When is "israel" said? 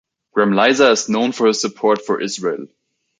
2.19-2.65